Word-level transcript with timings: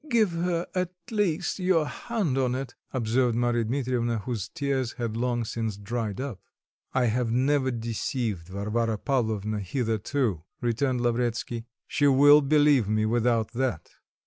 "Give 0.09 0.31
her, 0.31 0.65
at 0.73 0.91
least 1.11 1.59
your 1.59 1.85
hand 1.85 2.35
on 2.35 2.55
it," 2.55 2.73
observed 2.91 3.35
Marya 3.35 3.65
Dmitrievna, 3.65 4.17
whose 4.21 4.49
tears 4.49 4.93
had 4.93 5.15
long 5.15 5.45
since 5.45 5.77
dried 5.77 6.19
up. 6.19 6.41
"I 6.91 7.05
have 7.05 7.31
never 7.31 7.69
deceived 7.69 8.47
Varvara 8.47 8.97
Pavlovna 8.97 9.59
hitherto," 9.59 10.41
returned 10.59 11.01
Lavretsky; 11.01 11.65
"she 11.85 12.07
will 12.07 12.41
believe 12.41 12.89
me 12.89 13.05
without 13.05 13.51
that. 13.51 13.91